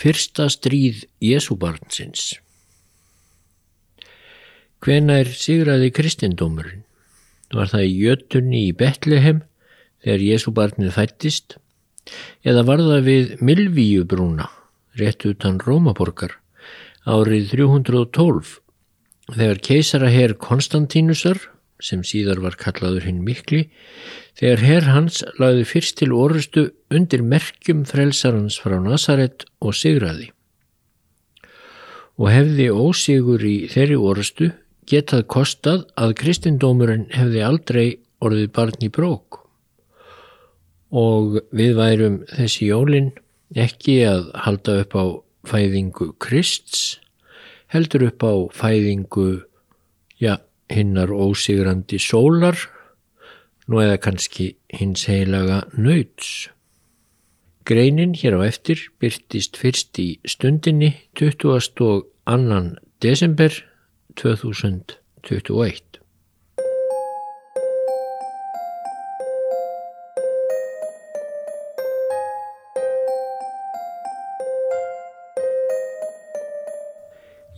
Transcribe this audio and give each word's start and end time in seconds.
Fyrsta 0.00 0.46
stríð 0.48 1.02
Jésúbarnsins 1.20 2.38
Hvenær 4.80 5.28
sigraði 5.36 5.90
kristindómurinn? 5.92 6.86
Var 7.52 7.68
það 7.68 7.84
í 7.84 7.90
jötunni 8.06 8.62
í 8.70 8.70
Betlehem 8.80 9.42
þegar 10.00 10.24
Jésúbarnið 10.24 10.94
fættist? 10.94 11.58
Eða 12.40 12.64
var 12.70 12.80
það 12.86 13.04
við 13.10 13.34
Milvíubrúna, 13.44 14.48
rétt 14.96 15.26
utan 15.28 15.60
Rómaborgar, 15.60 16.32
árið 17.04 17.52
312 17.52 18.56
þegar 19.36 19.64
keisaraherr 19.68 20.38
Konstantínusar, 20.40 21.42
sem 21.84 22.02
síðar 22.06 22.42
var 22.44 22.56
kallaður 22.60 23.06
hinn 23.08 23.22
mikli, 23.26 23.66
þegar 24.38 24.64
herr 24.66 24.88
hans 24.94 25.22
lagði 25.40 25.66
fyrst 25.68 25.98
til 26.00 26.12
orustu 26.16 26.68
undir 26.92 27.24
merkjum 27.26 27.84
frelsarans 27.88 28.60
frá 28.62 28.78
Nazaret 28.82 29.46
og 29.60 29.76
sigraði. 29.76 30.30
Og 32.20 32.28
hefði 32.28 32.68
ósigur 32.70 33.44
í 33.46 33.56
þeirri 33.72 33.96
orustu 33.96 34.50
getað 34.90 35.26
kostað 35.30 35.84
að 35.96 36.16
kristindómurinn 36.20 37.08
hefði 37.14 37.44
aldrei 37.46 37.86
orðið 38.20 38.50
barn 38.56 38.84
í 38.84 38.90
brók 38.92 39.40
og 40.90 41.38
við 41.54 41.76
værum 41.78 42.16
þessi 42.30 42.70
jólinn 42.70 43.12
ekki 43.54 44.00
að 44.06 44.30
halda 44.44 44.80
upp 44.82 44.96
á 44.98 45.04
fæðingu 45.50 46.10
Krists 46.22 46.98
heldur 47.70 48.08
upp 48.08 48.26
á 48.26 48.34
fæðingu 48.54 49.28
ja, 50.18 50.38
hinnar 50.70 51.10
ósigrandi 51.10 51.98
sólar 51.98 52.56
nú 53.70 53.82
eða 53.82 53.98
kannski 54.02 54.54
hins 54.74 55.06
heilaga 55.10 55.62
nauts. 55.76 56.48
Greinin 57.66 58.16
hér 58.18 58.38
á 58.38 58.48
eftir 58.48 58.88
byrtist 58.98 59.58
fyrst 59.60 59.98
í 60.02 60.08
stundinni 60.26 60.94
22. 61.18 62.00
desember 62.98 63.54
2021. 64.18 65.90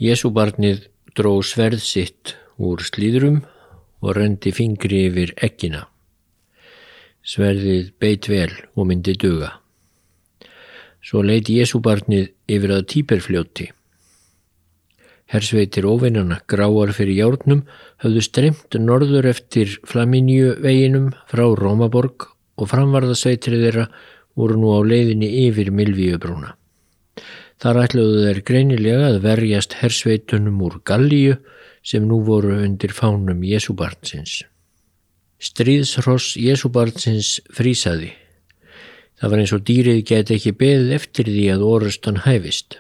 Jésúbarnið 0.03 0.89
dró 1.15 1.37
sverð 1.47 1.85
sitt 1.87 2.42
úr 2.59 2.83
slíðrum 2.85 3.43
og 4.03 4.17
rendi 4.19 4.53
fingri 4.55 5.07
yfir 5.09 5.35
ekkina. 5.41 5.87
Sverðið 7.23 7.93
beitt 8.03 8.29
vel 8.29 8.51
og 8.75 8.89
myndi 8.89 9.15
duga. 9.15 9.53
Svo 11.03 11.23
leiti 11.23 11.59
Jésúbarnið 11.59 12.33
yfir 12.51 12.75
að 12.75 12.89
týperfljóti. 12.93 13.69
Hersveitir 15.33 15.87
óvinnana 15.89 16.43
gráar 16.51 16.93
fyrir 16.93 17.23
járnum 17.23 17.63
höfðu 18.03 18.23
streymt 18.27 18.77
norður 18.79 19.31
eftir 19.31 19.79
Flaminju 19.89 20.59
veginum 20.61 21.13
frá 21.31 21.47
Rómaborg 21.57 22.27
og 22.61 22.69
framvarðasveitir 22.69 23.57
þeirra 23.63 23.87
voru 24.37 24.59
nú 24.61 24.75
á 24.77 24.81
leiðinni 24.85 25.31
yfir 25.47 25.73
Milvíubrúna. 25.73 26.53
Þar 27.63 27.85
ætluðu 27.85 28.23
þeir 28.27 28.43
greinilega 28.49 29.09
að 29.13 29.21
verjast 29.25 29.79
hersveitunum 29.81 30.61
úr 30.67 30.81
Gallíu 30.85 31.39
sem 31.83 32.05
nú 32.07 32.23
voru 32.27 32.55
undir 32.63 32.95
fánum 32.95 33.43
Jésúbarnsins. 33.45 34.43
Stríðsross 35.43 36.37
Jésúbarnsins 36.39 37.41
frísaði. 37.51 38.13
Það 39.19 39.33
var 39.33 39.43
eins 39.43 39.55
og 39.55 39.65
dýrið 39.67 40.05
geti 40.07 40.37
ekki 40.39 40.53
beðið 40.59 40.95
eftir 40.99 41.31
því 41.31 41.47
að 41.55 41.65
orustan 41.67 42.23
hæfist. 42.27 42.79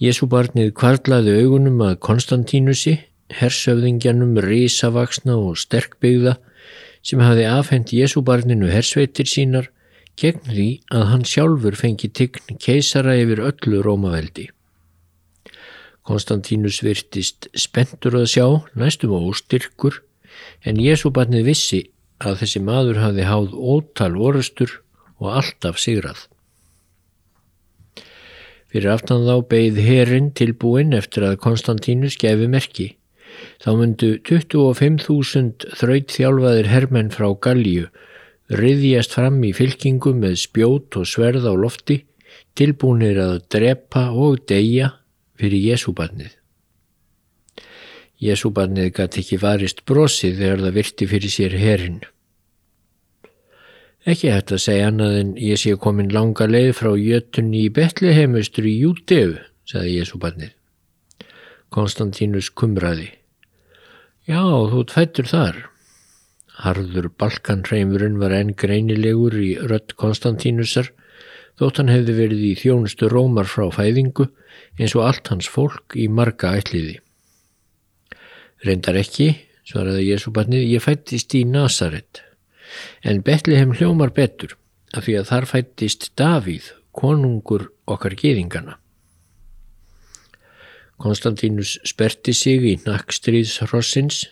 Jésúbarnið 0.00 0.70
kvarlaði 0.78 1.34
augunum 1.42 1.82
að 1.84 1.98
Konstantínusi, 2.06 2.94
hersöfðingjanum 3.36 4.38
risavaksna 4.42 5.36
og 5.38 5.58
sterkbyggða 5.60 6.38
sem 7.02 7.20
hafi 7.22 7.44
afhengt 7.48 7.92
Jésúbarninu 7.94 8.70
hersveitir 8.70 9.28
sínar 9.30 9.68
gegn 10.20 10.42
því 10.46 10.68
að 10.94 11.04
hann 11.10 11.26
sjálfur 11.28 11.76
fengi 11.78 12.10
tign 12.14 12.58
keisara 12.60 13.16
yfir 13.20 13.44
öllu 13.50 13.82
Rómaveldi. 13.84 14.50
Konstantínus 16.10 16.80
virtist 16.82 17.46
spentur 17.54 18.16
að 18.18 18.26
sjá, 18.32 18.46
næstum 18.74 19.14
og 19.14 19.30
óstyrkur, 19.30 20.00
en 20.66 20.80
Jésúbarnið 20.82 21.46
vissi 21.46 21.80
að 22.18 22.42
þessi 22.42 22.62
maður 22.66 22.98
hafi 23.04 23.26
háð 23.28 23.54
ótal 23.54 24.16
orustur 24.18 24.80
og 25.22 25.30
alltaf 25.38 25.78
sigrað. 25.78 26.26
Fyrir 28.70 28.92
aftan 28.92 29.26
þá 29.26 29.36
beigð 29.50 29.80
herin 29.82 30.30
tilbúin 30.34 30.94
eftir 30.98 31.26
að 31.26 31.40
Konstantínus 31.46 32.18
gefi 32.18 32.50
merki. 32.50 32.88
Þá 33.62 33.70
myndu 33.78 34.12
25.000 34.26 35.74
þraut 35.78 36.14
þjálfaðir 36.14 36.70
hermenn 36.70 37.10
frá 37.14 37.28
Gallíu 37.46 37.88
riðjast 38.50 39.14
fram 39.14 39.38
í 39.46 39.52
fylkingu 39.54 40.12
með 40.18 40.40
spjót 40.42 40.98
og 40.98 41.06
sverð 41.06 41.46
á 41.46 41.54
lofti 41.54 42.00
tilbúinir 42.58 43.20
að 43.22 43.36
drepa 43.52 44.08
og 44.10 44.42
deyja 44.50 44.90
fyrir 45.40 45.64
Jésúbarnið. 45.72 46.36
Jésúbarnið 48.20 48.90
gæti 48.98 49.22
ekki 49.24 49.38
varist 49.40 49.84
brosið 49.88 50.42
þegar 50.42 50.64
það 50.66 50.76
virti 50.76 51.08
fyrir 51.08 51.32
sér 51.32 51.56
herin. 51.56 52.00
Ekki 54.08 54.30
hægt 54.32 54.52
að 54.52 54.62
segja 54.64 54.88
annað 54.88 55.16
en 55.18 55.32
ég 55.40 55.60
sé 55.60 55.72
komin 55.80 56.12
langa 56.12 56.46
leið 56.48 56.70
frá 56.78 56.92
jötunni 56.96 57.66
í 57.66 57.72
Betlehemustur 57.76 58.68
í 58.68 58.76
Júteu, 58.80 59.34
sagði 59.68 59.98
Jésúbarnið. 59.98 60.54
Konstantínus 61.70 62.48
kumraði. 62.50 63.10
Já, 64.28 64.40
þú 64.72 64.84
tfættur 64.88 65.28
þar. 65.28 65.58
Harður 66.60 67.08
Balkanreimurinn 67.20 68.18
var 68.20 68.34
enn 68.36 68.52
greinilegur 68.58 69.36
í 69.40 69.52
rött 69.70 69.94
Konstantínusar, 70.00 70.90
þótt 71.60 71.82
hann 71.82 71.92
hefði 71.92 72.16
verið 72.16 72.46
í 72.48 72.54
þjónustu 72.56 73.10
rómar 73.12 73.48
frá 73.50 73.66
fæðingu 73.74 74.30
eins 74.80 74.96
og 74.96 75.04
allt 75.04 75.30
hans 75.32 75.48
fólk 75.50 75.96
í 75.98 76.08
marga 76.08 76.54
ætliði. 76.56 76.96
Reyndar 78.64 78.98
ekki, 79.00 79.34
svaraði 79.68 80.08
Jésúbarnið, 80.08 80.66
ég 80.72 80.84
fættist 80.84 81.36
í 81.36 81.44
Nazaret 81.48 82.24
en 83.02 83.22
Betlehem 83.26 83.72
hljómar 83.74 84.12
betur 84.14 84.56
af 84.94 85.06
því 85.06 85.16
að 85.20 85.30
þar 85.30 85.46
fættist 85.50 86.10
Davíð, 86.18 86.72
konungur 86.96 87.68
okkar 87.90 88.16
geðingana. 88.18 88.76
Konstantínus 91.00 91.78
sperti 91.88 92.34
sig 92.36 92.66
í 92.66 92.74
nakkstríðsrossins 92.84 94.24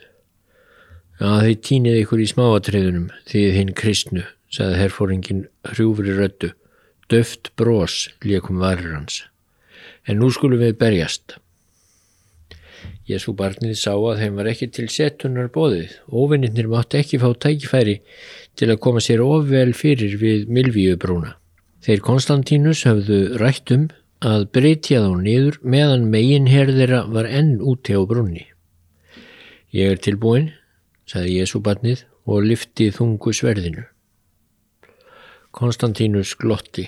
að 1.22 1.44
þið 1.46 1.60
týnið 1.68 2.00
ykkur 2.02 2.22
í 2.22 2.28
smáatriðunum 2.32 3.06
þið 3.30 3.54
hinn 3.56 3.72
kristnu, 3.78 4.24
sagði 4.52 4.82
herfóringin 4.82 5.44
hrjúfri 5.72 6.16
röttu, 6.18 6.52
döft 7.08 7.52
brós 7.56 8.08
líkum 8.24 8.60
varir 8.62 8.94
hans. 8.94 9.22
En 10.06 10.20
nú 10.20 10.30
skulum 10.32 10.60
við 10.60 10.78
berjast. 10.80 11.38
Jésu 13.08 13.32
barnið 13.32 13.78
sá 13.80 13.94
að 13.96 14.20
þeim 14.20 14.34
var 14.36 14.50
ekki 14.50 14.68
til 14.68 14.86
setunar 14.92 15.48
bóðið. 15.52 15.94
Óvinnir 16.12 16.68
mátti 16.68 17.00
ekki 17.00 17.20
fá 17.22 17.30
tækifæri 17.32 17.96
til 18.58 18.68
að 18.68 18.80
koma 18.84 19.00
sér 19.00 19.22
ofvel 19.24 19.72
fyrir 19.76 20.18
við 20.20 20.50
Milvíubrúna. 20.52 21.38
Þeir 21.84 22.04
Konstantínus 22.04 22.84
hafðu 22.84 23.38
rætt 23.40 23.72
um 23.72 23.88
að 24.20 24.48
breytja 24.52 25.00
þá 25.06 25.12
niður 25.22 25.60
meðan 25.62 26.08
meginherðira 26.12 27.04
var 27.08 27.28
enn 27.30 27.56
úti 27.62 27.96
á 27.96 28.02
brúnni. 28.04 28.44
Ég 29.72 29.94
er 29.94 30.00
tilbúin, 30.04 30.50
saði 31.08 31.38
Jésu 31.38 31.62
barnið 31.64 32.04
og 32.28 32.44
lyfti 32.44 32.90
þungu 32.92 33.32
sverðinu. 33.32 33.86
Konstantínus 35.58 36.36
glotti. 36.38 36.84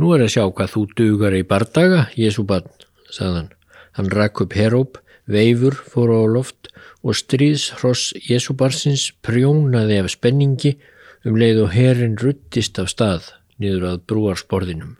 Nú 0.00 0.14
er 0.14 0.24
að 0.24 0.32
sjá 0.32 0.44
hvað 0.48 0.70
þú 0.72 0.82
dugar 0.96 1.34
í 1.36 1.42
bardaga, 1.44 2.06
Jésu 2.16 2.46
barn, 2.48 2.70
sagðan. 3.12 3.50
Hann 3.98 4.08
rakk 4.08 4.40
upp 4.46 4.54
heróp, 4.56 4.96
veifur 5.28 5.76
fór 5.76 6.14
á 6.16 6.22
loft 6.24 6.70
og 7.04 7.18
stríðshross 7.18 8.14
Jésúbarsins 8.24 9.10
prjónaði 9.20 9.98
af 10.00 10.08
spenningi 10.14 10.78
um 11.28 11.36
leið 11.36 11.66
og 11.66 11.74
herin 11.74 12.16
ruttist 12.20 12.80
af 12.80 12.88
stað 12.94 13.28
niður 13.60 13.90
að 13.90 13.98
brúarsporðinum. 14.08 14.94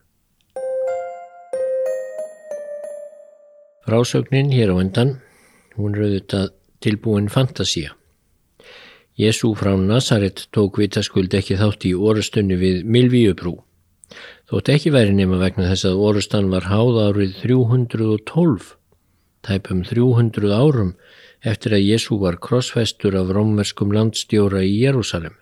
Frásögnin 3.88 4.52
hér 4.52 4.74
á 4.74 4.76
endan, 4.84 5.16
hún 5.80 5.96
er 5.96 6.04
auðvitað 6.04 6.52
tilbúin 6.84 7.32
fantasía. 7.32 7.96
Jésú 9.20 9.52
frá 9.58 9.74
Nazaret 9.76 10.46
tók 10.54 10.78
vitaskuld 10.80 11.34
ekki 11.36 11.58
þátt 11.60 11.84
í 11.84 11.90
orustunni 11.92 12.56
við 12.56 12.84
Milvíubrú. 12.88 13.58
Þótt 14.48 14.70
ekki 14.72 14.92
væri 14.94 15.12
nema 15.12 15.36
vegna 15.42 15.66
þess 15.68 15.88
að 15.90 16.04
orustan 16.08 16.48
var 16.52 16.70
háð 16.70 17.00
árið 17.04 17.34
312 17.42 18.70
tæpum 19.44 19.82
300 19.84 20.54
árum 20.56 20.94
eftir 21.52 21.76
að 21.76 21.86
Jésu 21.90 22.16
var 22.22 22.40
krossfestur 22.40 23.16
af 23.20 23.34
rómverskum 23.36 23.92
landstjóra 23.92 24.64
í 24.64 24.72
Jérúsalem. 24.86 25.36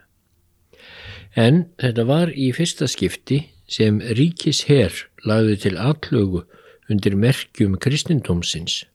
En 1.37 1.67
þetta 1.79 2.05
var 2.09 2.35
í 2.35 2.51
fyrsta 2.57 2.91
skipti 2.91 3.45
sem 3.71 4.03
ríkis 4.19 4.65
herr 4.67 4.95
lagði 5.23 5.57
til 5.69 5.77
allögu 5.79 6.45
undir 6.91 7.15
merkjum 7.15 7.77
kristindómsins, 7.79 8.87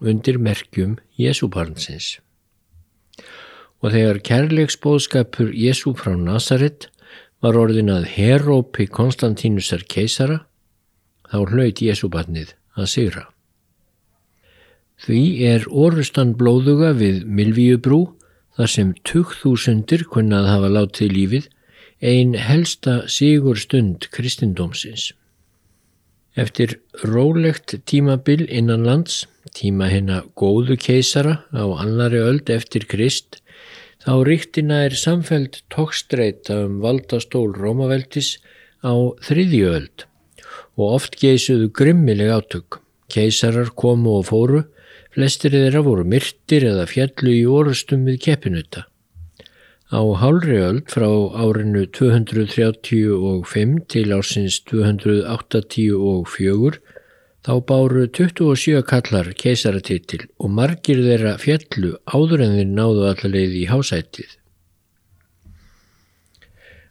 undir 0.00 0.38
merkjum 0.38 1.00
Jésúbarnsins. 1.18 2.20
Og 3.82 3.90
þegar 3.94 4.22
kærleiksbóðskapur 4.28 5.50
Jésú 5.58 5.92
frá 5.98 6.14
Nazaret 6.14 6.88
var 7.42 7.58
orðin 7.58 7.90
að 7.90 8.06
herópi 8.14 8.86
Konstantínusar 8.86 9.82
keisara, 9.90 10.44
þá 11.26 11.38
hlaut 11.50 11.82
Jésúbarnið 11.82 12.54
að 12.78 12.90
sigra. 12.92 13.24
Því 15.02 15.22
er 15.50 15.64
orustan 15.66 16.36
blóðuga 16.38 16.92
við 16.94 17.24
Milvíubrú 17.26 18.04
þar 18.54 18.70
sem 18.70 18.92
2000 19.08 20.06
kunnað 20.12 20.46
hafa 20.46 20.70
látið 20.70 21.16
lífið 21.16 21.48
ein 22.02 22.36
helsta 22.38 23.02
sigur 23.10 23.58
stund 23.58 24.06
kristindómsins. 24.14 25.10
Eftir 26.38 26.78
rólegt 27.02 27.74
tímabil 27.86 28.46
innan 28.48 28.86
lands, 28.86 29.26
tíma 29.52 29.90
hennar 29.90 30.24
góðu 30.38 30.78
keisara 30.80 31.42
á 31.50 31.66
annari 31.82 32.22
öld 32.22 32.50
eftir 32.50 32.86
Krist, 32.88 33.41
þá 34.02 34.14
ríktina 34.26 34.82
er 34.88 34.98
samfeld 34.98 35.62
tókstreita 35.70 36.64
um 36.66 36.80
valdastól 36.82 37.52
Rómaveldis 37.54 38.40
á 38.82 39.14
þriðju 39.22 39.68
öld 39.78 40.06
og 40.76 40.94
oft 40.96 41.18
geysuðu 41.20 41.70
grimmileg 41.76 42.30
átök. 42.32 42.80
Keisarar 43.12 43.70
komu 43.76 44.10
og 44.18 44.26
fóru, 44.30 44.62
flestir 45.12 45.52
þeirra 45.52 45.82
voru 45.84 46.04
myrtir 46.08 46.64
eða 46.70 46.86
fjallu 46.88 47.34
í 47.34 47.44
orustum 47.46 48.06
við 48.08 48.20
keppinuta. 48.26 48.86
Á 49.92 50.00
hálri 50.16 50.56
öld 50.64 50.88
frá 50.88 51.10
árinu 51.36 51.84
235 51.92 53.84
til 53.92 54.06
ársins 54.16 54.62
284 54.70 56.80
þá 57.42 57.54
báru 57.66 58.04
27 58.06 58.84
kallar 58.86 59.32
keisaratitil 59.38 60.22
og 60.38 60.52
margir 60.58 61.02
þeirra 61.02 61.34
fjallu 61.42 61.96
áður 62.06 62.44
en 62.46 62.56
þeir 62.58 62.70
náðu 62.70 63.08
allarleið 63.10 63.58
í 63.58 63.64
hásætið. 63.70 64.38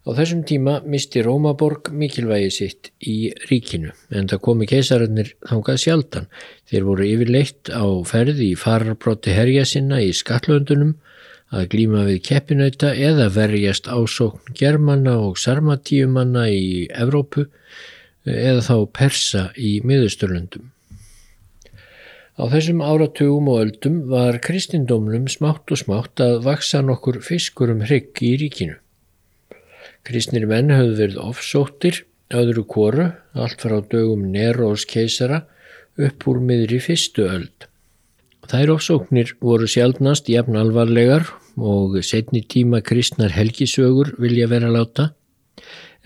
Á 0.02 0.10
þessum 0.18 0.42
tíma 0.50 0.80
misti 0.90 1.22
Rómaborg 1.22 1.92
mikilvægi 1.94 2.50
sitt 2.56 2.90
í 3.06 3.30
ríkinu 3.52 3.92
en 4.10 4.28
það 4.32 4.42
komi 4.48 4.68
keisararnir 4.68 5.30
þangað 5.46 5.78
sjaldan. 5.84 6.28
Þeir 6.68 6.88
voru 6.88 7.06
yfirleitt 7.06 7.70
á 7.70 7.86
ferði 8.10 8.50
í 8.50 8.58
fararbrotti 8.58 9.36
herja 9.38 9.68
sinna 9.70 10.02
í 10.02 10.10
skallöndunum 10.18 10.96
að 11.54 11.68
glíma 11.76 12.08
við 12.08 12.24
keppinauta 12.28 12.96
eða 12.96 13.30
verjast 13.36 13.88
ásókn 13.92 14.56
germanna 14.58 15.20
og 15.22 15.38
sarmatíumanna 15.40 16.48
í 16.50 16.88
Evrópu 16.90 17.46
eða 18.26 18.62
þá 18.66 18.76
persa 18.94 19.44
í 19.58 19.80
miðusturlundum. 19.86 20.70
Á 22.42 22.44
þessum 22.50 22.82
áratugum 22.82 23.50
og 23.52 23.60
öldum 23.66 23.98
var 24.10 24.40
kristindómnum 24.42 25.28
smátt 25.30 25.72
og 25.74 25.82
smátt 25.82 26.22
að 26.24 26.40
vaksa 26.48 26.82
nokkur 26.82 27.20
fiskur 27.26 27.74
um 27.74 27.84
hrygg 27.86 28.22
í 28.24 28.36
ríkinu. 28.42 28.78
Kristnir 30.08 30.48
menn 30.50 30.72
höfðu 30.74 30.96
verið 30.98 31.20
ofsóttir, 31.22 32.04
öðru 32.34 32.64
kóru, 32.66 33.12
allt 33.38 33.62
frá 33.62 33.78
dögum 33.92 34.24
Neros 34.32 34.88
keisara 34.90 35.44
upp 36.00 36.26
úr 36.28 36.40
miðri 36.42 36.80
fyrstu 36.82 37.28
öld. 37.28 37.68
Þær 38.50 38.78
ofsóknir 38.78 39.36
voru 39.44 39.68
sjálfnast 39.70 40.30
jafn 40.32 40.58
alvarlegar 40.58 41.28
og 41.62 42.00
setni 42.04 42.42
tíma 42.42 42.82
kristnar 42.82 43.36
helgisögur 43.36 44.16
vilja 44.18 44.48
vera 44.50 44.72
láta 44.72 45.12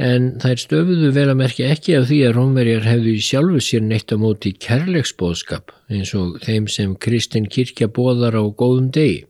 en 0.01 0.33
þær 0.43 0.59
stöfuðu 0.59 1.11
vel 1.15 1.29
að 1.31 1.39
merkja 1.39 1.69
ekki 1.71 1.95
af 1.99 2.09
því 2.09 2.19
að 2.27 2.35
rómverjar 2.35 2.89
hefðu 2.89 3.13
sjálfu 3.23 3.61
sér 3.63 3.85
neitt 3.85 4.11
á 4.11 4.17
móti 4.19 4.51
kærleiksbóðskap 4.65 5.71
eins 5.91 6.11
og 6.17 6.41
þeim 6.43 6.67
sem 6.71 6.97
kristin 6.99 7.47
kirkja 7.47 7.87
bóðar 7.87 8.35
á 8.35 8.43
góðum 8.43 8.91
degi. 8.91 9.23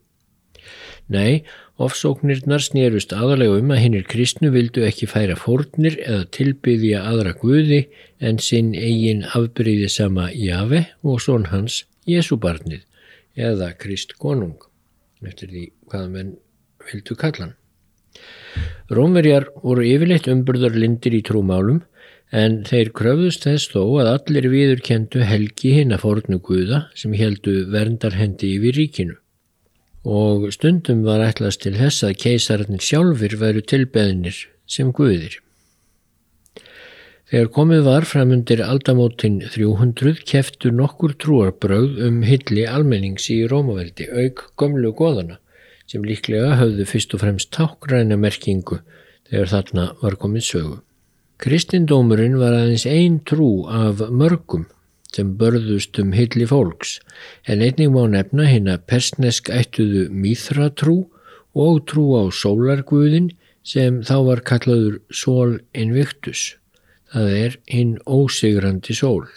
Nei, 1.11 1.45
ofsóknirnar 1.77 2.63
snýrust 2.65 3.13
aðalega 3.13 3.59
um 3.59 3.73
að 3.75 3.81
hinnir 3.83 4.05
kristnu 4.09 4.49
vildu 4.49 4.85
ekki 4.87 5.09
færa 5.11 5.35
fórnir 5.37 5.99
eða 6.01 6.25
tilbyðja 6.33 7.03
aðra 7.11 7.35
guði 7.37 7.83
en 8.17 8.39
sinn 8.41 8.73
eigin 8.73 9.25
afbyrðið 9.37 9.91
sama 9.93 10.31
Jave 10.33 10.87
og 11.03 11.21
són 11.21 11.51
hans 11.51 11.83
Jésúbarnið 12.09 12.81
eða 13.35 13.73
Krist 13.77 14.15
konung 14.21 14.57
eftir 15.25 15.51
því 15.51 15.67
hvaða 15.91 16.09
menn 16.13 16.33
vildu 16.85 17.17
kallan. 17.17 17.55
Rómverjar 18.93 19.47
voru 19.63 19.81
yfirleitt 19.81 20.27
umburðarlindir 20.29 21.15
í 21.17 21.23
trúmálum 21.25 21.79
en 22.29 22.59
þeir 22.67 22.91
kröfðust 22.93 23.47
þess 23.47 23.71
þó 23.71 23.81
að 24.01 24.09
allir 24.11 24.47
viðurkendu 24.51 25.23
helgi 25.25 25.71
hinn 25.79 25.93
að 25.95 26.03
fornu 26.03 26.37
guða 26.45 26.83
sem 26.93 27.15
heldu 27.17 27.63
verndarhendi 27.73 28.51
yfir 28.59 28.77
ríkinu. 28.77 29.15
Og 30.05 30.51
stundum 30.53 31.01
var 31.07 31.23
ætlast 31.25 31.63
til 31.63 31.73
þess 31.79 32.05
að 32.05 32.19
keisararnir 32.21 32.85
sjálfur 32.85 33.33
veru 33.41 33.63
tilbeðnir 33.65 34.37
sem 34.69 34.91
guðir. 34.93 35.39
Þegar 37.25 37.49
komið 37.55 37.81
var 37.87 38.05
framundir 38.05 38.61
aldamótin 38.61 39.39
300 39.49 40.21
keftu 40.29 40.69
nokkur 40.69 41.15
trúarbröð 41.17 41.97
um 42.05 42.21
hilli 42.21 42.67
almennings 42.69 43.31
í 43.33 43.39
Rómaveldi 43.49 44.11
auk 44.13 44.45
gömlu 44.61 44.93
goðana 44.93 45.39
sem 45.89 46.05
líklega 46.05 46.55
höfðu 46.59 46.85
fyrst 46.89 47.15
og 47.15 47.23
fremst 47.23 47.51
tákræna 47.55 48.17
merkingu 48.19 48.79
þegar 49.29 49.51
þarna 49.53 49.85
var 50.01 50.17
komið 50.21 50.47
sögu. 50.49 50.77
Kristindómurinn 51.41 52.37
var 52.39 52.55
aðeins 52.55 52.85
einn 52.87 53.19
trú 53.27 53.65
af 53.67 54.03
mörgum 54.09 54.65
sem 55.15 55.33
börðust 55.39 55.97
um 56.01 56.11
hilli 56.15 56.47
fólks 56.47 56.97
en 57.47 57.63
einnig 57.63 57.91
má 57.91 58.03
nefna 58.11 58.47
hérna 58.49 58.77
persnesk 58.91 59.51
ættuðu 59.51 60.07
mýþra 60.11 60.71
trú 60.79 60.97
og 61.55 61.81
trú 61.91 62.05
á 62.19 62.23
sólarguðin 62.31 63.31
sem 63.63 64.01
þá 64.05 64.15
var 64.29 64.43
kallaður 64.47 65.01
Sol 65.11 65.57
Invictus 65.73 66.53
það 67.15 67.35
er 67.39 67.57
hinn 67.71 67.97
ósigrandi 68.05 68.95
sól. 68.97 69.27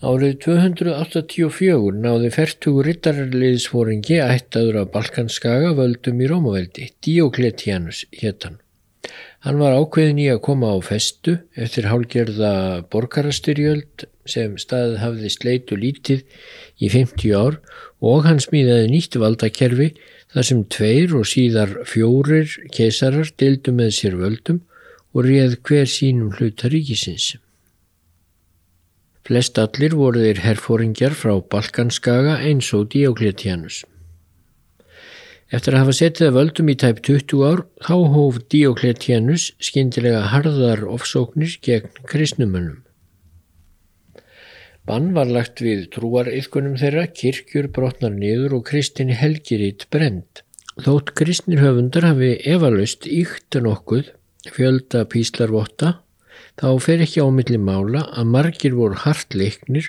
Árið 0.00 0.38
284 0.46 1.98
náði 2.00 2.28
fertugur 2.32 2.86
rittarliðsfóringi 2.88 4.16
ættaður 4.24 4.78
af 4.80 4.94
Balkanskaga 4.94 5.74
völdum 5.76 6.22
í 6.24 6.28
Rómaveldi, 6.30 6.86
Diokletianus 7.04 8.06
héttan. 8.16 8.56
Hann 9.44 9.60
var 9.60 9.76
ákveðin 9.76 10.22
í 10.22 10.30
að 10.32 10.40
koma 10.46 10.70
á 10.72 10.80
festu 10.80 11.34
eftir 11.52 11.90
hálgerða 11.92 12.52
borgarastyrjöld 12.88 14.06
sem 14.24 14.56
staðið 14.56 14.96
hafði 15.02 15.34
sleitu 15.36 15.76
lítið 15.76 16.24
í 16.80 16.88
50 16.96 17.36
ár 17.36 17.60
og 18.00 18.24
hann 18.24 18.40
smíðaði 18.40 18.88
nýtt 18.94 19.20
valdakerfi 19.20 19.90
þar 20.32 20.48
sem 20.48 20.64
tveir 20.78 21.12
og 21.20 21.28
síðar 21.28 21.76
fjórir 21.84 22.56
keisarar 22.72 23.28
dildu 23.36 23.76
með 23.76 23.92
sér 24.00 24.16
völdum 24.24 24.64
og 25.12 25.28
réð 25.28 25.60
hver 25.60 25.84
sínum 25.84 26.32
hluta 26.40 26.72
ríkisins. 26.72 27.34
Flest 29.30 29.60
allir 29.62 29.92
voru 29.94 30.24
þeir 30.24 30.40
herfóringjar 30.42 31.12
frá 31.14 31.36
Balkanskaga 31.54 32.32
eins 32.42 32.66
og 32.74 32.88
Diokletianus. 32.90 33.84
Eftir 35.54 35.76
að 35.76 35.84
hafa 35.84 35.94
setið 35.94 36.26
að 36.26 36.34
völdum 36.34 36.72
í 36.72 36.74
tæp 36.82 36.98
20 37.06 37.44
ár 37.46 37.62
þá 37.86 37.94
hóf 38.16 38.40
Diokletianus 38.50 39.44
skindilega 39.62 40.24
harðar 40.32 40.82
ofsóknir 40.96 41.54
gegn 41.62 41.94
kristnumönnum. 42.10 42.82
Bann 44.82 45.12
var 45.14 45.30
lagt 45.30 45.62
við 45.62 45.86
trúariðkunum 45.94 46.74
þeirra, 46.82 47.06
kirkjur 47.06 47.70
brotnar 47.70 48.10
niður 48.10 48.58
og 48.58 48.66
kristin 48.72 49.14
helgiritt 49.14 49.86
brend. 49.94 50.42
Þótt 50.82 51.14
kristnir 51.14 51.62
höfundar 51.62 52.10
hafi 52.10 52.34
efalust 52.50 53.06
íkt 53.06 53.62
nokkuð 53.62 54.10
fjölda 54.50 55.06
píslarvotta 55.06 56.00
þá 56.60 56.68
fer 56.84 57.02
ekki 57.04 57.24
ámilli 57.24 57.58
mála 57.60 58.04
að 58.20 58.32
margir 58.34 58.76
voru 58.76 58.98
hart 59.04 59.36
leiknir 59.36 59.88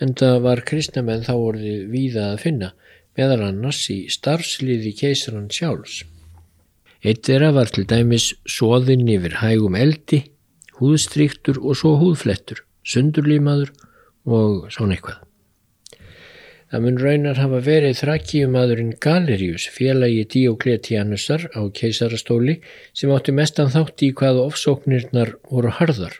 en 0.00 0.12
það 0.16 0.36
var 0.46 0.64
kristnamenn 0.68 1.24
þá 1.24 1.32
voruð 1.32 1.86
víða 1.92 2.26
að 2.32 2.42
finna 2.44 2.72
meðal 3.18 3.46
annars 3.48 3.82
í 3.92 4.02
starfsliði 4.12 4.92
keisaran 5.00 5.48
sjálfs. 5.52 6.02
Eitt 7.00 7.24
þeirra 7.28 7.54
var 7.56 7.72
til 7.72 7.86
dæmis 7.88 8.34
soðinn 8.44 9.08
yfir 9.08 9.38
hægum 9.40 9.78
eldi, 9.80 10.26
húðstryktur 10.80 11.60
og 11.64 11.80
svo 11.80 11.96
húðflettur, 12.00 12.62
sundurlímaður 12.84 13.72
og 14.28 14.68
svona 14.72 14.96
eitthvað. 14.96 15.29
Það 16.70 16.84
mun 16.84 16.98
raunar 17.02 17.38
hafa 17.40 17.58
verið 17.66 17.96
þrakkíumadurinn 17.98 18.92
Galerius, 19.02 19.64
félagi 19.74 20.22
Diokletianusar 20.30 21.48
á 21.50 21.60
keisarastóli 21.74 22.60
sem 22.94 23.10
átti 23.10 23.34
mestan 23.34 23.72
þátt 23.74 24.04
í 24.06 24.12
hvað 24.14 24.38
ofsóknirnar 24.44 25.34
voru 25.50 25.72
harðar, 25.80 26.14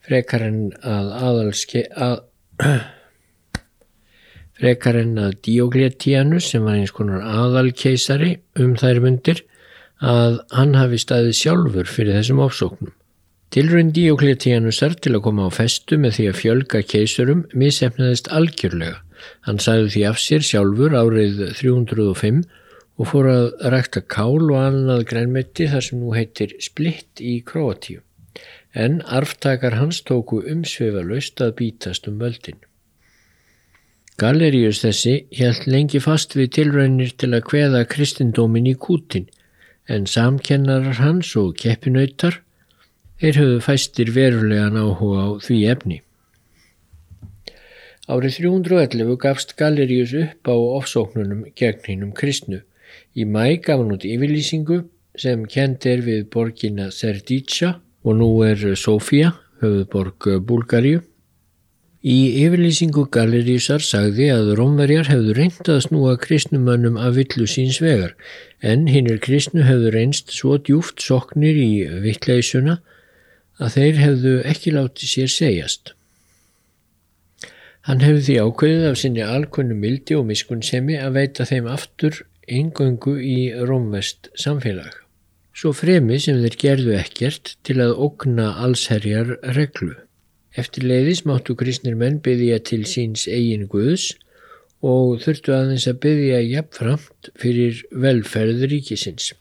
frekar 0.00 0.46
en 0.46 0.62
að 0.80 1.12
aðalske 1.18 1.84
að 1.92 2.16
frekar 4.62 5.02
en 5.02 5.12
að 5.26 5.36
Diokletianus 5.44 6.48
sem 6.54 6.64
var 6.64 6.80
eins 6.80 6.96
konar 6.96 7.20
aðalkeisari 7.44 8.38
um 8.64 8.72
þær 8.80 9.04
myndir 9.04 9.44
að 10.00 10.40
hann 10.56 10.74
hafi 10.80 11.04
staðið 11.04 11.38
sjálfur 11.42 11.92
fyrir 11.98 12.16
þessum 12.16 12.40
ofsóknum 12.48 12.96
Tilraun 13.52 13.90
Diokletíanusar 13.92 14.94
til 15.04 15.10
að 15.12 15.26
koma 15.26 15.44
á 15.44 15.50
festu 15.52 15.98
með 16.00 16.14
því 16.16 16.28
að 16.30 16.38
fjölga 16.38 16.78
keisurum 16.88 17.42
misefnaðist 17.52 18.30
algjörlega. 18.32 19.01
Hann 19.46 19.60
sagði 19.62 19.92
því 19.94 20.02
af 20.08 20.20
sér 20.22 20.44
sjálfur 20.46 20.96
árið 20.98 21.40
305 21.58 22.42
og 23.00 23.08
fór 23.10 23.28
að 23.32 23.46
rækta 23.74 24.02
kál 24.14 24.42
og 24.42 24.58
annað 24.60 25.06
grænmetti 25.12 25.68
þar 25.72 25.86
sem 25.86 26.02
nú 26.02 26.12
heitir 26.16 26.54
Splitt 26.60 27.22
í 27.22 27.38
Kroatíu. 27.46 28.02
En 28.72 29.00
arftakar 29.04 29.76
hans 29.80 30.00
tóku 30.08 30.40
umsvefa 30.54 31.02
laust 31.04 31.40
að 31.44 31.56
bítast 31.60 32.08
um 32.08 32.20
völdin. 32.22 32.60
Galerius 34.20 34.82
þessi 34.84 35.16
held 35.34 35.66
lengi 35.66 36.00
fast 36.00 36.36
við 36.36 36.52
tilraunir 36.58 37.12
til 37.18 37.32
að 37.32 37.46
kveða 37.48 37.84
kristindómin 37.90 38.70
í 38.70 38.76
kútin 38.78 39.28
en 39.88 40.06
samkennarar 40.06 41.00
hans 41.00 41.34
og 41.40 41.56
keppinautar 41.58 42.42
Þeir 43.22 43.36
höfðu 43.38 43.58
fæstir 43.62 44.08
verulegan 44.10 44.74
áhuga 44.82 45.20
á 45.22 45.28
því 45.38 45.56
efni. 45.70 45.96
Árið 48.10 48.40
311 48.42 49.14
gafst 49.22 49.52
Galerius 49.54 50.10
upp 50.18 50.48
á 50.50 50.58
ofsóknunum 50.58 51.44
gegn 51.54 51.84
hinnum 51.86 52.10
kristnu. 52.10 52.58
Í 53.14 53.22
mæ 53.22 53.62
gaf 53.62 53.78
hann 53.78 53.94
út 53.94 54.02
yfirlýsingu 54.02 54.80
sem 55.14 55.44
kend 55.46 55.86
er 55.86 56.02
við 56.02 56.24
borgina 56.34 56.88
Serdica 56.90 57.76
og 58.02 58.18
nú 58.18 58.32
er 58.42 58.58
Sofia, 58.74 59.30
höfuborg 59.62 60.26
Bulgaríu. 60.42 61.04
Í 62.02 62.18
yfirlýsingu 62.42 63.06
Galeriusar 63.06 63.86
sagði 63.86 64.32
að 64.34 64.52
Rómverjar 64.58 65.06
hefðu 65.12 65.38
reyndað 65.38 65.80
snúa 65.86 66.18
kristnumannum 66.18 66.98
af 66.98 67.14
villu 67.20 67.46
síns 67.46 67.78
vegar 67.78 68.18
en 68.58 68.88
hinnir 68.90 69.22
kristnu 69.22 69.62
hefðu 69.62 69.94
reynst 69.94 70.34
svo 70.34 70.58
djúft 70.58 70.98
soknir 71.06 71.54
í 71.54 71.86
vittleysuna 72.02 72.80
að 73.62 73.74
þeir 73.78 74.06
hefðu 74.08 74.38
ekki 74.42 74.74
látið 74.74 75.14
sér 75.14 75.36
segjast. 75.38 75.94
Hann 77.82 78.02
hefði 78.04 78.22
því 78.26 78.34
ákveðið 78.46 78.84
af 78.88 78.98
sinni 79.00 79.22
alkunnu 79.26 79.74
mildi 79.74 80.14
og 80.14 80.28
miskunnsemi 80.28 81.00
að 81.02 81.16
veita 81.18 81.46
þeim 81.48 81.66
aftur 81.70 82.20
eingöngu 82.46 83.16
í 83.18 83.38
rómvest 83.66 84.30
samfélag. 84.38 84.94
Svo 85.52 85.72
fremi 85.74 86.20
sem 86.22 86.38
þeir 86.44 86.56
gerðu 86.62 86.94
ekkert 86.96 87.56
til 87.66 87.80
að 87.82 87.98
okna 88.06 88.52
allsherjar 88.64 89.34
reglu. 89.58 89.96
Eftir 90.54 90.86
leiðis 90.86 91.24
máttu 91.26 91.56
kristnir 91.58 91.96
menn 91.98 92.20
byggja 92.22 92.60
til 92.70 92.84
síns 92.88 93.26
eigin 93.26 93.66
guðs 93.72 94.12
og 94.82 95.20
þurftu 95.24 95.54
aðeins 95.56 95.88
að 95.90 96.00
byggja 96.06 96.40
jafnframt 96.52 97.30
fyrir 97.38 97.82
velferð 98.04 98.66
ríkisins. 98.70 99.32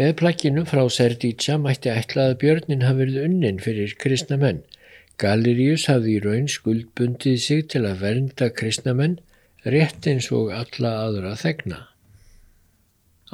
Með 0.00 0.16
plakkinu 0.18 0.64
frá 0.66 0.82
Serdítsja 0.90 1.60
mætti 1.60 1.92
ætla 1.92 2.30
að 2.30 2.38
björnin 2.40 2.86
hafi 2.86 3.04
verið 3.04 3.26
unnin 3.28 3.60
fyrir 3.62 3.92
kristna 4.00 4.40
menn. 4.40 4.64
Galerius 5.22 5.86
hafði 5.90 6.16
í 6.18 6.22
raun 6.24 6.46
skuldbundið 6.50 7.40
sig 7.40 7.66
til 7.72 7.84
að 7.86 8.00
vernda 8.02 8.50
kristna 8.50 8.94
menn 8.98 9.18
rétt 9.64 10.06
eins 10.10 10.30
og 10.34 10.52
alla 10.52 10.94
aðra 11.06 11.34
þegna. 11.40 11.84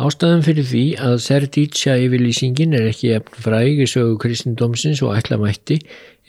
Ástæðan 0.00 0.44
fyrir 0.46 0.64
því 0.64 0.84
að 1.02 1.16
Serdítsja 1.24 1.96
yfirlýsingin 2.00 2.76
er 2.78 2.86
ekki 2.88 3.10
efn 3.16 3.42
fræg 3.44 3.82
í 3.84 3.88
sögu 3.90 4.14
kristindómsins 4.22 5.02
og 5.04 5.16
ætla 5.18 5.36
mætti 5.40 5.80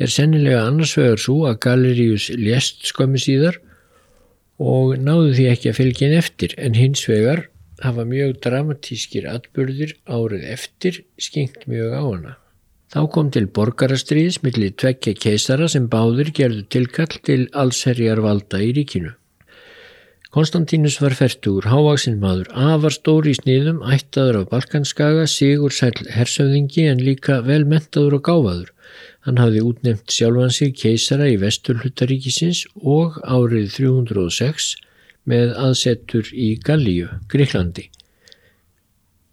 er 0.01 0.11
sennilega 0.11 0.65
annars 0.65 0.95
vegar 0.97 1.21
svo 1.21 1.45
að 1.47 1.59
Galerius 1.67 2.31
lést 2.35 2.83
skömmu 2.89 3.21
síðar 3.21 3.61
og 4.61 4.97
náðu 4.99 5.31
því 5.37 5.47
ekki 5.53 5.71
að 5.71 5.79
fylgja 5.79 6.09
henn 6.09 6.19
eftir 6.19 6.57
en 6.57 6.75
hins 6.79 7.05
vegar 7.07 7.45
hafa 7.85 8.05
mjög 8.05 8.41
dramatískir 8.43 9.29
atbyrðir 9.29 9.95
árið 10.09 10.45
eftir 10.57 11.03
skengt 11.21 11.67
mjög 11.69 11.95
á 11.95 12.01
hana. 12.01 12.33
Þá 12.91 13.01
kom 13.07 13.29
til 13.31 13.45
borgarastriðis 13.55 14.41
millir 14.43 14.73
tveggja 14.75 15.13
keisara 15.15 15.69
sem 15.71 15.85
báður 15.87 16.33
gerðu 16.35 16.65
tilkall 16.75 17.13
til 17.23 17.45
allserjar 17.55 18.19
valda 18.25 18.59
í 18.59 18.73
ríkinu. 18.75 19.13
Konstantínus 20.31 20.97
var 21.03 21.15
færtugur, 21.15 21.69
hávaksinn 21.71 22.19
maður, 22.19 22.51
afar 22.55 22.95
stóri 22.95 23.31
í 23.33 23.37
sniðum, 23.39 23.81
ættaður 23.95 24.41
af 24.41 24.51
Balkanskaga, 24.51 25.25
sigur 25.27 25.75
sæl 25.75 25.91
hersöðingi 26.15 26.85
en 26.87 27.03
líka 27.03 27.41
vel 27.47 27.65
mentaður 27.67 28.19
og 28.19 28.23
gáfaður. 28.27 28.69
Hann 29.27 29.39
hafði 29.39 29.65
útnefnt 29.71 30.11
sjálfan 30.11 30.55
sig 30.55 30.75
keisara 30.79 31.27
í 31.31 31.35
vesturhlutaríkisins 31.39 32.63
og 32.83 33.19
árið 33.23 33.75
306 33.75 34.71
með 35.27 35.51
aðsettur 35.67 36.31
í 36.31 36.53
Gallíu, 36.63 37.11
Gríklandi, 37.31 37.89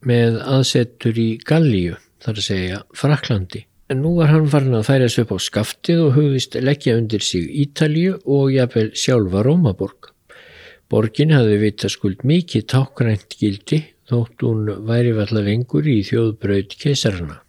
með 0.03 0.43
aðsettur 0.47 1.19
í 1.19 1.31
Gallíu, 1.47 1.95
þar 2.25 2.41
að 2.41 2.47
segja 2.47 2.79
Fraklandi. 2.97 3.65
En 3.89 4.03
nú 4.05 4.15
var 4.19 4.29
hann 4.33 4.49
farin 4.53 4.77
að 4.77 4.89
færa 4.91 5.09
sig 5.09 5.25
upp 5.25 5.33
á 5.33 5.39
skaftið 5.41 6.03
og 6.05 6.15
hugðist 6.19 6.59
leggja 6.61 6.97
undir 7.01 7.25
sig 7.25 7.49
Ítalíu 7.63 8.19
og 8.27 8.53
jafnvel 8.53 8.91
sjálfa 8.93 9.45
Rómaborg. 9.47 10.11
Borgin 10.89 11.33
hafði 11.37 11.57
vita 11.63 11.89
skuld 11.93 12.25
mikið 12.25 12.67
tákrænt 12.73 13.37
gildi 13.41 13.83
þótt 14.09 14.45
hún 14.45 14.69
væri 14.89 15.13
valla 15.17 15.45
lengur 15.45 15.89
í 15.89 16.01
þjóðbraut 16.05 16.77
keisarana. 16.81 17.41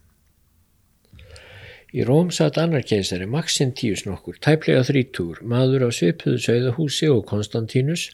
Í 1.89 2.05
Róm 2.05 2.29
satt 2.29 2.59
annar 2.61 2.83
keisari 2.85 3.25
Maxentíus 3.25 4.03
nokkur, 4.05 4.37
tæplega 4.37 4.83
þrítúr, 4.85 5.39
maður 5.41 5.87
á 5.87 5.89
svipuðu 5.89 6.37
sögðahúsi 6.43 7.09
og 7.09 7.23
Konstantínus 7.31 8.11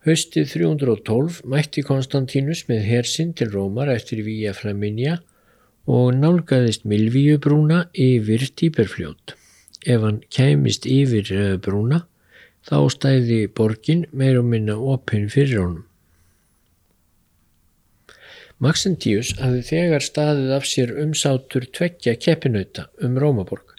Haustið 0.00 0.46
312 0.54 1.42
mætti 1.44 1.82
Konstantínus 1.84 2.62
með 2.70 2.86
hersinn 2.88 3.34
til 3.36 3.50
Rómar 3.52 3.90
eftir 3.92 4.22
Vía 4.24 4.54
Flaminja 4.56 5.18
og 5.88 6.14
nálgæðist 6.16 6.84
Milvíubrúna 6.84 7.86
yfir 7.94 8.44
Típerfljót. 8.56 9.36
Ef 9.86 10.02
hann 10.04 10.20
kæmist 10.28 10.84
yfir 10.86 11.30
eh, 11.32 11.56
brúna 11.56 12.04
þá 12.68 12.76
stæði 12.92 13.46
borgin 13.56 14.04
meir 14.12 14.40
og 14.40 14.50
minna 14.50 14.76
opinn 14.76 15.30
fyrir 15.32 15.62
honum. 15.62 15.86
Maxentíus 18.60 19.32
hafði 19.40 19.62
þegar 19.70 20.04
staðið 20.04 20.50
af 20.52 20.66
sér 20.68 20.92
umsátur 21.00 21.64
tveggja 21.64 22.18
keppinauta 22.20 22.90
um 23.00 23.16
Rómaborg 23.16 23.72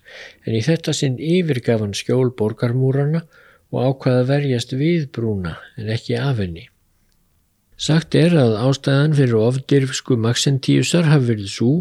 en 0.48 0.58
í 0.58 0.63
þetta 0.65 0.96
sinn 0.98 1.20
yfirgaf 1.22 1.84
hann 1.84 1.93
skjól 1.93 2.34
borgarmúrana 2.34 3.22
og 3.72 3.91
ákvaða 3.91 4.25
verjast 4.34 4.74
við 4.74 5.12
brúna 5.13 5.60
en 5.77 5.93
ekki 5.93 6.17
af 6.17 6.41
henni. 6.41 6.71
Sagt 7.82 8.14
er 8.14 8.36
að 8.38 8.60
ástæðan 8.62 9.16
fyrir 9.18 9.40
ofdirfsku 9.42 10.14
Maxentíusar 10.22 11.08
hafi 11.10 11.32
verið 11.32 11.48
svo 11.50 11.72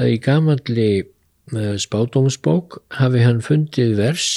að 0.00 0.14
í 0.14 0.20
gamalli 0.24 0.92
eh, 1.02 1.74
spátumsbók 1.82 2.78
hafi 2.96 3.24
hann 3.26 3.42
fundið 3.44 3.98
vers 3.98 4.28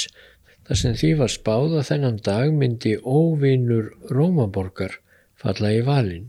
þar 0.68 0.80
sem 0.82 0.98
því 1.00 1.14
var 1.22 1.32
spáð 1.32 1.78
að 1.80 1.86
þennan 1.88 2.18
dag 2.26 2.52
myndi 2.52 2.92
óvinnur 3.00 3.88
Rómaborgar 4.12 4.98
falla 5.40 5.72
í 5.72 5.80
valin. 5.86 6.28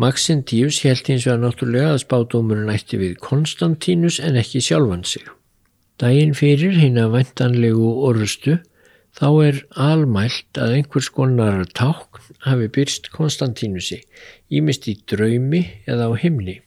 Maxentíus 0.00 0.80
held 0.82 1.06
eins 1.12 1.28
og 1.28 1.36
að 1.36 1.44
náttúrulega 1.44 1.92
að 1.92 2.02
spátumurinn 2.06 2.72
ætti 2.72 2.98
við 2.98 3.18
Konstantínus 3.22 4.22
en 4.24 4.40
ekki 4.40 4.64
sjálfan 4.64 5.04
sig. 5.06 5.28
Dægin 6.00 6.32
fyrir 6.34 6.80
hinn 6.80 6.96
að 6.98 7.12
vantanlegu 7.18 7.92
orustu 8.08 8.56
Þá 9.14 9.28
er 9.46 9.58
almælt 9.78 10.58
að 10.58 10.72
einhvers 10.80 11.08
konar 11.14 11.60
tákn 11.70 12.22
hafi 12.48 12.66
byrst 12.74 13.12
Konstantínusi, 13.14 14.00
ímist 14.50 14.88
í 14.90 14.96
draumi 15.06 15.62
eða 15.86 16.10
á 16.10 16.12
himni 16.18 16.58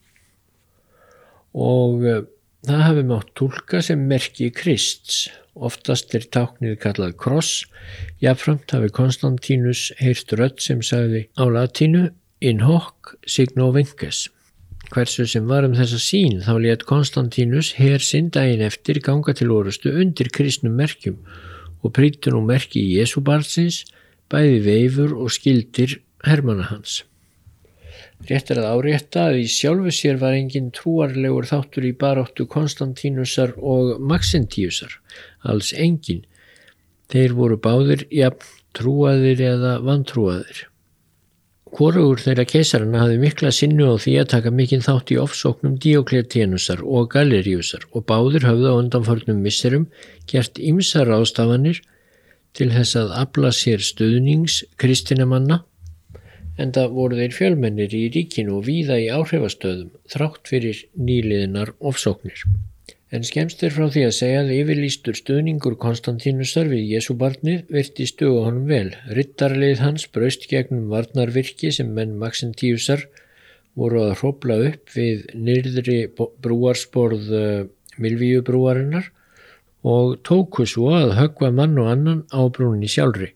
og 1.57 2.05
uh, 2.05 2.21
það 2.67 2.83
hafi 2.85 3.03
mátt 3.09 3.33
tólka 3.37 3.81
sem 3.83 4.07
merki 4.09 4.51
Krists. 4.53 5.27
Oftast 5.57 6.13
er 6.13 6.27
táknið 6.29 6.75
kallað 6.83 7.15
kross, 7.17 7.65
jáfnframt 8.21 8.69
hafi 8.75 8.91
Konstantínus 8.93 9.87
heyrt 9.97 10.33
rödd 10.37 10.61
sem 10.61 10.83
sagði 10.85 11.25
á 11.33 11.49
latínu 11.49 12.11
in 12.45 12.61
hoc 12.61 13.15
signo 13.25 13.71
vinges. 13.73 14.27
Hversu 14.93 15.25
sem 15.27 15.49
var 15.49 15.65
um 15.65 15.73
þessa 15.75 15.97
sín 15.99 16.43
þá 16.45 16.53
létt 16.61 16.85
Konstantínus 16.87 17.73
hér 17.81 18.05
sinn 18.05 18.29
daginn 18.29 18.63
eftir 18.63 19.01
ganga 19.03 19.33
til 19.35 19.49
orustu 19.51 19.91
undir 19.97 20.29
kristnum 20.31 20.77
merkjum 20.77 21.17
og 21.83 21.93
prýttu 21.97 22.33
nú 22.33 22.41
merki 22.47 22.81
í 22.83 22.97
Jésúbarnsins, 22.99 23.83
bæði 24.31 24.57
veifur 24.65 25.13
og 25.17 25.31
skildir 25.33 25.99
hermana 26.25 26.67
hans. 26.71 27.03
Rétt 28.27 28.49
er 28.51 28.59
að 28.63 28.69
árétta 28.73 29.27
að 29.29 29.43
í 29.43 29.49
sjálfu 29.51 29.93
sér 29.93 30.17
var 30.21 30.35
engin 30.35 30.71
trúarlegur 30.73 31.45
þáttur 31.47 31.85
í 31.85 31.93
baróttu 31.93 32.47
Konstantínusar 32.49 33.53
og 33.57 34.01
Maxentíusar, 34.01 34.97
alls 35.45 35.69
engin. 35.73 36.25
Þeir 37.13 37.37
voru 37.37 37.59
báðir 37.61 38.07
jafn 38.11 38.57
trúaðir 38.77 39.41
eða 39.53 39.77
vantrúaðir. 39.85 40.66
Hvorugur 41.75 42.21
þeirra 42.23 42.45
keisarana 42.47 43.01
hafði 43.03 43.17
mikla 43.21 43.51
sinnu 43.51 43.89
á 43.91 43.95
því 43.99 44.13
að 44.21 44.29
taka 44.33 44.51
mikinn 44.55 44.83
þátt 44.85 45.11
í 45.11 45.17
ofsóknum 45.19 45.75
Diokletíanusar 45.83 46.83
og 46.83 47.09
Galeriusar 47.13 47.83
og 47.91 48.05
báðir 48.07 48.47
hafði 48.47 48.71
á 48.71 48.79
undanförnum 48.79 49.41
misserum 49.43 49.87
gert 50.31 50.61
ymsar 50.61 51.11
ástafanir 51.17 51.81
til 52.57 52.69
þess 52.73 52.97
að 53.01 53.11
abla 53.21 53.51
sér 53.53 53.83
stöðnings 53.83 54.61
kristinamanna 54.81 55.59
en 56.57 56.71
það 56.73 56.95
voru 56.95 57.19
þeir 57.19 57.35
fjölmennir 57.35 57.93
í 57.93 58.07
ríkinu 58.15 58.57
og 58.57 58.65
víða 58.69 58.97
í 59.03 59.11
áhrifastöðum 59.13 59.91
þrátt 60.09 60.49
fyrir 60.49 60.79
nýliðinar 60.97 61.75
ofsóknir. 61.91 62.47
En 63.07 63.23
skemst 63.23 63.61
er 63.63 63.71
frá 63.71 63.85
því 63.87 64.01
að 64.03 64.15
segja 64.17 64.39
að 64.41 64.49
yfirlýstur 64.51 65.15
stuðningur 65.15 65.77
Konstantínusar 65.79 66.67
við 66.67 66.89
Jésúbarnið 66.91 67.69
virti 67.71 68.07
stuga 68.09 68.41
honum 68.49 68.65
vel. 68.67 68.89
Rittarlið 69.15 69.79
hans 69.79 70.03
braust 70.11 70.43
gegnum 70.51 70.89
varnarvirki 70.91 71.71
sem 71.71 71.93
menn 71.95 72.17
Maxentíusar 72.19 73.05
voru 73.79 74.01
að 74.09 74.17
hrópla 74.19 74.57
upp 74.71 74.91
við 74.91 75.23
nyrðri 75.39 76.01
brúarsporð 76.17 77.29
eh, 77.31 77.69
Milvíubrúarinnar 77.95 79.07
og 79.87 80.17
tóku 80.27 80.65
svo 80.67 80.91
að 80.97 81.15
högva 81.21 81.53
mann 81.55 81.79
og 81.79 81.87
annan 81.93 82.25
á 82.35 82.43
brúnni 82.51 82.89
sjálfri. 82.91 83.29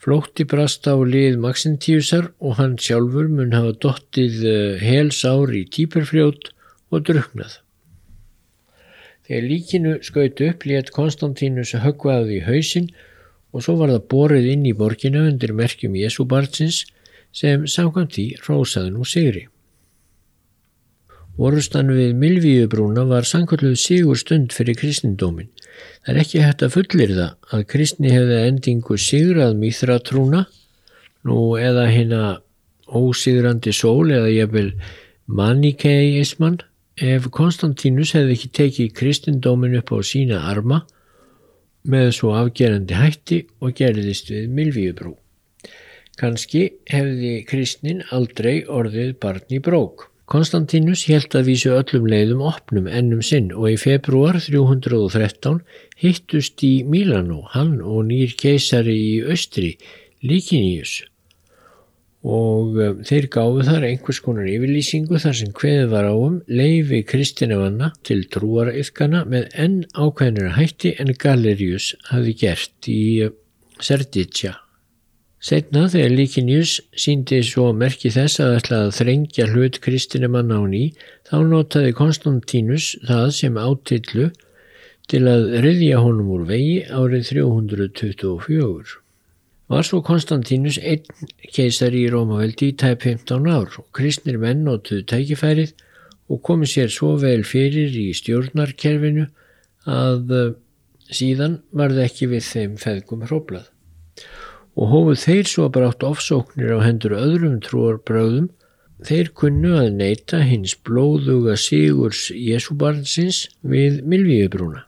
Flótti 0.00 0.46
brast 0.48 0.88
á 0.88 0.96
lið 0.96 1.36
Maxentíusar 1.44 2.30
og 2.40 2.56
hann 2.56 2.78
sjálfur 2.80 3.28
mun 3.28 3.52
hafa 3.52 3.76
dottið 3.84 4.40
eh, 4.48 4.80
hels 4.80 5.20
ári 5.28 5.66
í 5.66 5.70
týperfljót 5.76 6.54
og 6.88 7.04
druknað. 7.10 7.60
Þegar 9.24 9.48
líkinu 9.48 9.94
skautu 10.04 10.50
upp 10.52 10.66
létt 10.68 10.92
Konstantínus 10.92 11.72
höggvaði 11.80 12.40
í 12.40 12.44
hausin 12.44 12.90
og 13.54 13.64
svo 13.64 13.78
var 13.80 13.92
það 13.94 14.06
borið 14.12 14.50
inn 14.52 14.66
í 14.68 14.74
borginu 14.76 15.22
undir 15.30 15.54
merkjum 15.56 15.96
Jésúbartsins 15.96 16.82
sem 17.34 17.64
samkvæmt 17.70 18.16
því 18.16 18.26
rósaði 18.44 18.92
nú 18.94 19.06
sigri. 19.08 19.46
Orustan 21.34 21.88
við 21.90 22.12
Milvíubrúna 22.14 23.06
var 23.10 23.26
sankalluð 23.26 23.74
sigur 23.80 24.18
stund 24.18 24.52
fyrir 24.54 24.76
kristindómin. 24.78 25.48
Það 26.04 26.12
er 26.12 26.20
ekki 26.22 26.42
hægt 26.44 26.62
að 26.62 26.74
fullir 26.76 27.14
það 27.16 27.56
að 27.56 27.64
kristni 27.72 28.12
hefði 28.12 28.36
endingu 28.50 28.98
sigrað 29.00 29.56
mýþratrúna 29.58 30.44
nú 31.26 31.38
eða 31.58 31.88
hérna 31.90 32.22
ósigrandi 32.86 33.72
sól 33.74 34.12
eða 34.12 34.30
jafnvel 34.30 34.68
manikeismann 35.26 36.60
Ef 36.94 37.24
Konstantínus 37.34 38.12
hefði 38.14 38.34
ekki 38.36 38.48
tekið 38.54 38.90
kristindómin 38.94 39.72
upp 39.80 39.90
á 39.90 39.98
sína 40.06 40.44
arma 40.46 40.84
með 41.90 42.10
svo 42.14 42.28
afgerandi 42.38 42.94
hætti 42.94 43.38
og 43.58 43.74
gerðist 43.80 44.30
við 44.30 44.52
Milvíubrú. 44.54 45.16
Kanski 46.14 46.68
hefði 46.86 47.32
kristnin 47.50 48.04
aldrei 48.14 48.62
orðið 48.70 49.16
barn 49.18 49.50
í 49.50 49.58
brók. 49.58 50.06
Konstantínus 50.30 51.02
held 51.10 51.34
að 51.34 51.50
vísu 51.50 51.72
öllum 51.74 52.06
leiðum 52.06 52.44
opnum 52.46 52.86
ennum 52.86 53.24
sinn 53.26 53.50
og 53.50 53.72
í 53.72 53.76
februar 53.76 54.38
313 54.38 55.58
hittust 55.98 56.62
í 56.62 56.84
Mílanó 56.86 57.42
hann 57.56 57.80
og 57.82 58.06
nýr 58.06 58.38
keisari 58.38 58.94
í 58.94 59.18
Östri, 59.34 59.74
Líkiníus 60.22 61.02
og 62.24 62.78
um, 62.80 63.00
þeir 63.04 63.28
gáðu 63.32 63.66
þar 63.68 63.84
einhvers 63.90 64.20
konar 64.24 64.48
yfirlýsingu 64.48 65.20
þar 65.20 65.36
sem 65.36 65.52
hveði 65.52 65.86
var 65.92 66.08
á 66.08 66.14
um 66.16 66.38
leifi 66.48 67.02
Kristinavanna 67.04 67.92
til 68.08 68.22
trúarauðkana 68.32 69.24
með 69.28 69.50
enn 69.60 69.78
ákveðnir 69.92 70.54
hætti 70.56 70.94
en 71.02 71.12
Galerius 71.20 71.92
hafi 72.08 72.32
gert 72.40 72.88
í 72.88 73.00
uh, 73.26 73.34
Serditsja. 73.84 74.54
Setna 75.44 75.84
þegar 75.92 76.14
Líkinjus 76.16 76.78
síndi 76.96 77.42
svo 77.44 77.66
merki 77.76 78.08
þess 78.14 78.40
að 78.40 78.54
ætla 78.62 78.80
að 78.86 78.94
þrengja 78.96 79.48
hlut 79.50 79.76
Kristinavanna 79.84 80.56
á 80.56 80.64
ný 80.64 80.84
þá 81.28 81.36
notaði 81.50 81.92
Konstantínus 81.98 82.94
það 83.04 83.26
sem 83.36 83.60
átillu 83.60 84.30
til 85.12 85.26
að 85.28 85.50
ryðja 85.66 86.00
honum 86.00 86.32
úr 86.38 86.48
vegi 86.48 86.78
árið 86.88 87.28
324. 87.34 89.03
Var 89.72 89.86
svo 89.86 90.02
Konstantínus 90.04 90.76
einn 90.76 91.06
keisari 91.54 92.02
í 92.04 92.10
Rómaveldi 92.12 92.68
í 92.72 92.76
tæp 92.80 93.06
15 93.06 93.46
ár 93.48 93.78
og 93.80 93.86
kristnir 93.96 94.36
menn 94.42 94.64
notuðu 94.66 95.06
tækifærið 95.08 95.72
og 96.28 96.42
komið 96.44 96.72
sér 96.74 96.92
svo 96.92 97.14
vel 97.20 97.40
fyrir 97.48 97.94
í 97.96 98.10
stjórnarkerfinu 98.16 99.24
að 99.88 100.34
eh, 100.36 100.52
síðan 101.08 101.58
var 101.72 101.94
það 101.96 102.04
ekki 102.08 102.30
við 102.32 102.44
þeim 102.50 102.76
feðgum 102.82 103.24
hróplað. 103.28 103.70
Og 104.74 104.90
hófuð 104.90 105.20
þeir 105.22 105.48
svo 105.48 105.68
brátt 105.72 106.04
ofsóknir 106.04 106.76
á 106.76 106.78
hendur 106.84 107.14
öðrum 107.16 107.60
trúarbröðum, 107.64 108.48
þeir 109.04 109.30
kunnu 109.36 109.76
að 109.78 109.92
neyta 110.00 110.40
hins 110.44 110.74
blóðuga 110.86 111.56
sigurs 111.60 112.26
Jésúbarnsins 112.34 113.46
við 113.62 114.02
Milvíubrúna. 114.08 114.84